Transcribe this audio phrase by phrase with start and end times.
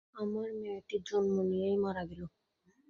[0.15, 2.21] আমার মেয়েটি জন্ম নিয়েই মারা গেল।